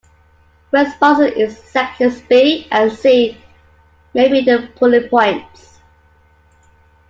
[0.71, 3.37] Responses in sections B and C
[4.15, 5.79] may be in bullet points.